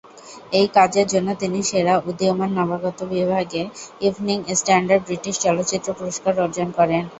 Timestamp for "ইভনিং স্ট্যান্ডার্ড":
4.01-5.03